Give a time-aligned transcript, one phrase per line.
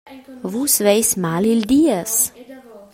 [0.51, 2.13] Vus veis mal il dies.